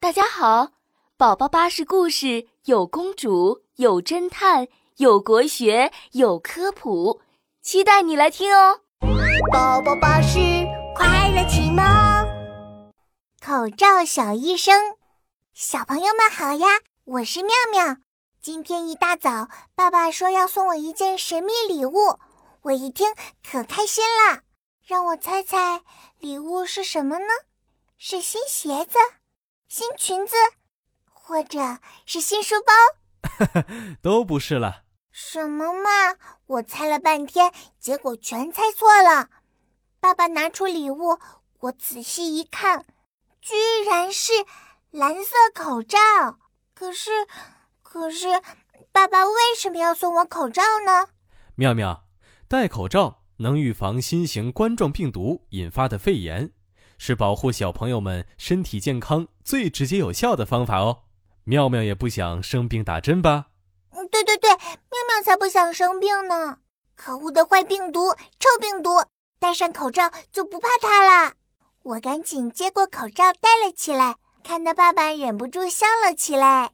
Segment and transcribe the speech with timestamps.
[0.00, 0.70] 大家好，
[1.16, 7.20] 宝宝巴士故事有公主，有侦探，有国学，有科普，
[7.62, 8.82] 期待你来听哦。
[9.52, 10.38] 宝宝巴士
[10.94, 11.84] 快乐启蒙，
[13.44, 14.96] 口罩小医生，
[15.52, 16.68] 小朋友们好呀，
[17.04, 17.96] 我是妙妙。
[18.40, 22.20] 今天一大早，爸爸说要送我一件神秘礼物，
[22.62, 23.08] 我一听
[23.50, 24.42] 可开心了。
[24.86, 25.82] 让我猜猜，
[26.20, 27.26] 礼物是什么呢？
[27.98, 28.96] 是新鞋子？
[29.68, 30.34] 新裙子，
[31.12, 33.62] 或者是新书包，
[34.00, 34.84] 都不是了。
[35.12, 36.16] 什么嘛！
[36.46, 39.28] 我猜了半天，结果全猜错了。
[40.00, 41.18] 爸爸拿出礼物，
[41.60, 42.86] 我仔细一看，
[43.42, 43.54] 居
[43.84, 44.32] 然是
[44.90, 45.98] 蓝色口罩。
[46.72, 47.10] 可是，
[47.82, 48.40] 可是，
[48.90, 51.08] 爸爸为什么要送我口罩呢？
[51.56, 52.06] 妙妙，
[52.48, 56.54] 戴口罩能预防新型冠状病毒引发的肺炎。
[56.98, 61.04] 是保护小朋友们身体健康最直接有效的方法哦。
[61.44, 63.46] 妙妙也不想生病打针吧？
[63.92, 64.58] 嗯，对对对，妙
[65.08, 66.58] 妙才不想生病呢。
[66.94, 68.90] 可恶的坏病毒，臭病毒，
[69.38, 71.32] 戴上口罩就不怕它了。
[71.84, 76.72] 我赶紧接过口罩戴了起来，看到爸爸忍不住笑了起来。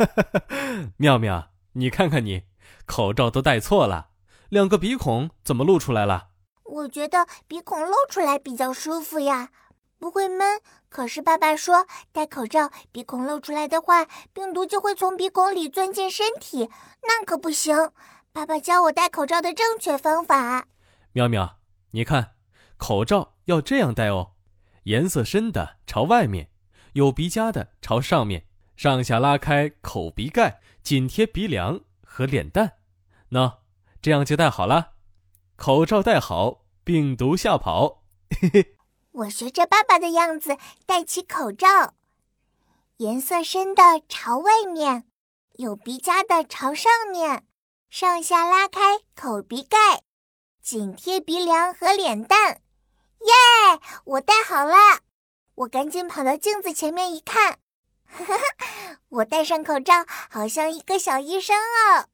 [0.96, 2.44] 妙妙，你看看你，
[2.86, 4.08] 口罩都戴错了，
[4.48, 6.28] 两个鼻孔怎么露出来了？
[6.68, 9.50] 我觉得鼻孔露出来比较舒服呀，
[9.98, 10.60] 不会闷。
[10.88, 16.70] 可是爸爸说戴口罩，鼻孔露出来的话，病毒就会从鼻孔里钻进身体，
[17.02, 17.92] 那可不行。
[18.32, 20.68] 爸爸教我戴口罩的正确方法。
[21.12, 21.58] 喵喵，
[21.92, 22.32] 你看，
[22.76, 24.32] 口罩要这样戴哦，
[24.84, 26.50] 颜色深的朝外面，
[26.94, 32.74] 有鼻夹的朝上面，上下拉开口鼻盖，紧贴鼻梁和脸蛋。
[33.30, 33.58] 喏，
[34.02, 34.95] 这样就戴好了。
[35.56, 38.02] 口罩戴好，病毒吓跑。
[38.40, 38.76] 嘿嘿，
[39.12, 41.94] 我学着爸爸的样子戴起口罩，
[42.98, 45.08] 颜色深的朝外面，
[45.54, 47.46] 有鼻夹的朝上面，
[47.88, 50.02] 上下拉开口鼻盖，
[50.60, 52.60] 紧贴鼻梁和脸蛋。
[53.20, 53.80] 耶！
[54.04, 54.76] 我戴好了，
[55.54, 57.58] 我赶紧跑到镜子前面一看，
[58.04, 62.08] 哈哈，我戴上口罩，好像一个小医生哦。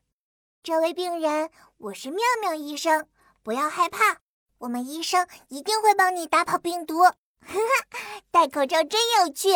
[0.62, 3.08] 这位病人，我是妙妙医生。
[3.42, 4.18] 不要害怕，
[4.58, 7.02] 我们医生一定会帮你打跑病毒。
[7.02, 7.14] 哈
[7.44, 9.48] 哈，戴口罩真有趣，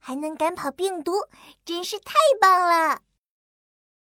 [0.00, 1.12] 还能赶跑病毒，
[1.64, 3.00] 真是太棒了。